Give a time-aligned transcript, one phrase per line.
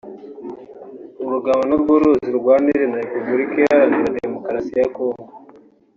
[1.25, 5.29] urugabano rw’uruzi rwa Nil na Repubulika Iharanira Demokarasi ya Congo